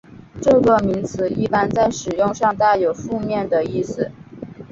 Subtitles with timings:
[0.41, 4.09] 这个名词一般在使用上带有负面的意思。